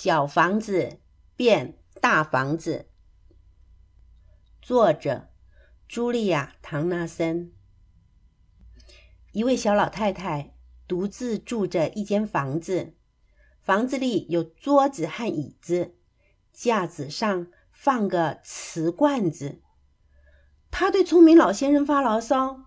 [0.00, 1.00] 小房子
[1.34, 2.86] 变大房子。
[4.62, 5.28] 作者：
[5.90, 7.52] 茱莉亚·唐纳森。
[9.32, 10.54] 一位小老太太
[10.86, 12.94] 独自住着一间房子，
[13.60, 15.96] 房子里有桌子和椅子，
[16.52, 19.60] 架子上放个瓷罐子。
[20.70, 22.66] 她对聪明老先生发牢骚：“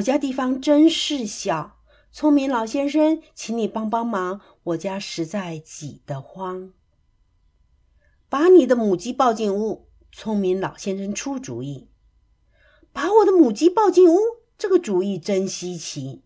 [0.00, 1.73] 我家地方真是小。”
[2.14, 6.72] 聪明老先生，请你帮帮忙，我家实在挤得慌。
[8.28, 9.88] 把你的母鸡抱进屋。
[10.12, 11.88] 聪明老先生出主意，
[12.92, 14.16] 把我的母鸡抱进屋。
[14.56, 16.22] 这个主意真稀奇。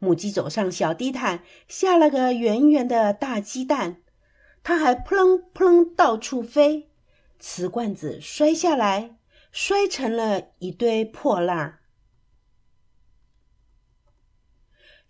[0.00, 4.02] 母鸡走上小地毯，下了个圆圆的大鸡蛋，
[4.64, 6.90] 它还扑棱扑棱到处飞。
[7.38, 9.16] 瓷罐子摔下来，
[9.52, 11.83] 摔成了一堆破烂儿。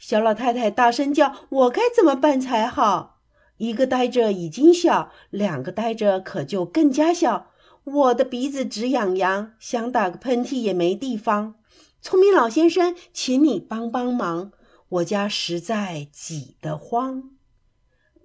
[0.07, 3.23] 小老太太大声叫：“我该怎么办才好？
[3.57, 7.51] 一个呆着已经小，两个呆着可就更加小。
[7.85, 11.55] 我的鼻子直痒痒，想打个喷嚏也没地方。
[12.02, 14.52] 聪明老先生，请你帮帮忙，
[14.91, 17.30] 我家实在挤得慌。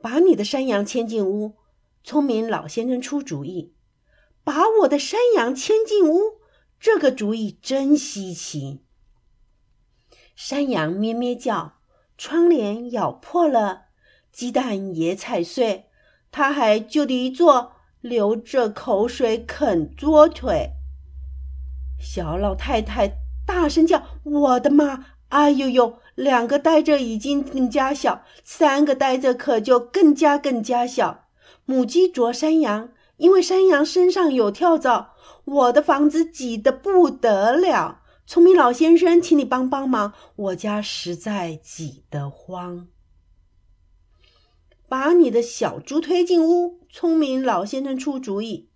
[0.01, 1.53] 把你的山羊牵进屋。”
[2.03, 3.73] 聪明老先生出主意
[4.43, 6.39] ：“把我的山羊牵进屋。”
[6.77, 8.81] 这个主意真稀奇。
[10.41, 11.73] 山羊咩咩叫，
[12.17, 13.87] 窗帘咬破了，
[14.31, 15.89] 鸡蛋也踩碎，
[16.31, 20.69] 它还就地一坐，流着口水啃桌腿。
[21.99, 25.07] 小老太太大声叫：“我的妈！
[25.27, 25.99] 哎呦呦！
[26.15, 31.25] 两个呆着已经更加小，三个呆着可就更加更加小。”
[31.67, 32.87] 母鸡啄山羊，
[33.17, 38.03] 因为山羊身上有跳蚤，我的房子挤得不得了。
[38.29, 42.87] 聪明老先生，请你帮帮忙，我家实在挤得慌。
[44.87, 46.81] 把你的小猪推进屋。
[46.91, 48.69] 聪明老先生出主意，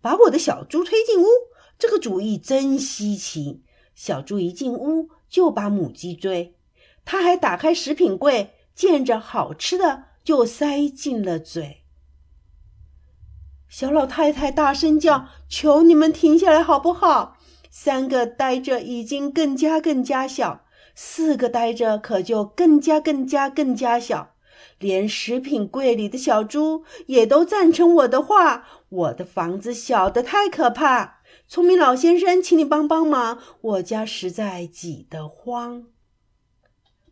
[0.00, 1.26] 把我的小猪推进屋。
[1.78, 3.62] 这个主意真稀奇。
[3.94, 6.56] 小猪一进屋就把母鸡追，
[7.04, 11.82] 他还打开食品柜，见着好吃的就塞进了嘴。
[13.68, 17.36] 小老太太大声叫：“求你们停下来，好不好？”
[17.78, 20.64] 三个呆着已经更加更加小，
[20.94, 24.34] 四个呆着可就更加更加更加小。
[24.78, 28.64] 连食品柜里的小猪也都赞成我的话。
[28.88, 31.18] 我的房子小得太可怕。
[31.46, 35.84] 聪明老先生，请你帮帮忙，我家实在挤得慌。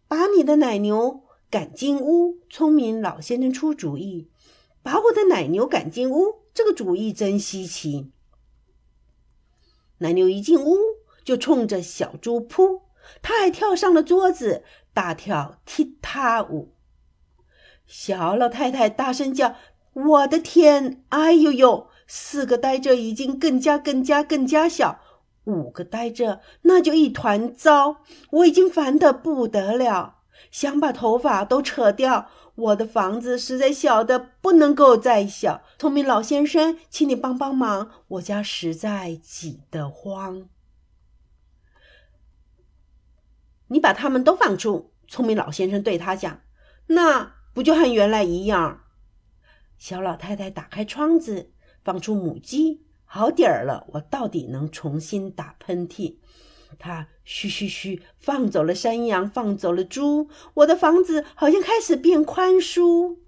[0.09, 2.39] 把你的奶牛赶进屋。
[2.49, 4.31] 聪明老先生出主意，
[4.83, 6.37] 把我的奶牛赶进屋。
[6.55, 8.14] 这个主意真稀奇。
[9.99, 10.77] 奶牛一进屋
[11.23, 12.83] 就冲着小猪扑，
[13.23, 14.63] 它还跳上了桌子，
[14.93, 16.75] 大跳踢踏舞。
[17.87, 19.57] 小老太太大声叫
[19.93, 21.05] ：“我的天！
[21.11, 21.89] 哎呦呦！
[22.07, 25.01] 四个呆着已经更加更加更加小，
[25.45, 28.03] 五个呆着那就一团糟。
[28.31, 30.17] 我已经烦得不得了，
[30.51, 32.31] 想把头发都扯掉。
[32.57, 35.63] 我的房子实在小的不能够再小。
[35.77, 40.49] 聪明老先生，请你帮帮忙，我家实在挤得慌。
[43.69, 44.93] 你把他们都放出。
[45.09, 46.43] 聪明老先生对他讲
[46.89, 48.85] ：“那不就和原来一样？”
[49.77, 52.87] 小老太太打开窗子，放出母鸡。
[53.05, 56.19] 好点儿了，我到底能重新打喷嚏。
[56.79, 63.21] 他嘘嘘嘘，放走了山羊，放走了猪，我的房子好像开始变宽舒。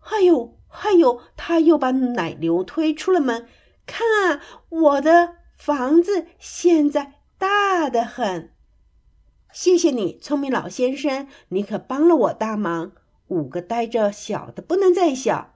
[0.00, 1.20] 哎呦，哎呦！
[1.36, 3.48] 他又把奶牛推出了门，
[3.86, 8.52] 看啊，我的房子现在大得很。
[9.52, 12.92] 谢谢你，聪明老先生，你可帮了我大忙。
[13.28, 15.54] 五个呆着，小的不能再小；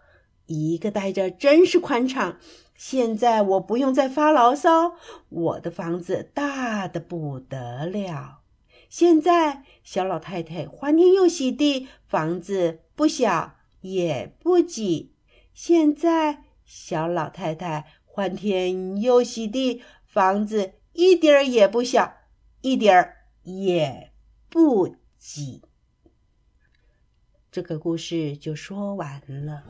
[0.51, 2.39] 一个呆着，真是宽敞。
[2.75, 4.97] 现在我不用再发牢骚，
[5.29, 8.41] 我的房子大的不得了。
[8.89, 15.15] 现在小老太太欢天又喜地，房子不小也不挤。
[15.55, 22.15] 现在小老太太欢天又喜地，房子一点儿也不小，
[22.63, 24.11] 一点儿也
[24.49, 25.63] 不挤。
[27.53, 29.63] 这个故事就说完了。